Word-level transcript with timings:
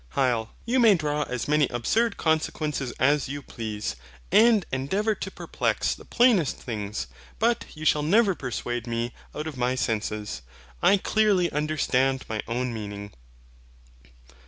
HYL. 0.15 0.49
You 0.65 0.79
may 0.79 0.95
draw 0.95 1.25
as 1.29 1.47
many 1.47 1.67
absurd 1.67 2.17
consequences 2.17 2.91
as 2.99 3.29
you 3.29 3.43
please, 3.43 3.95
and 4.31 4.65
endeavour 4.71 5.13
to 5.13 5.29
perplex 5.29 5.93
the 5.93 6.05
plainest 6.05 6.57
things; 6.57 7.05
but 7.37 7.65
you 7.77 7.85
shall 7.85 8.01
never 8.01 8.33
persuade 8.33 8.87
me 8.87 9.13
out 9.35 9.45
of 9.45 9.57
my 9.57 9.75
senses. 9.75 10.41
I 10.81 10.97
clearly 10.97 11.51
understand 11.51 12.25
my 12.27 12.41
own 12.47 12.73
meaning. 12.73 13.13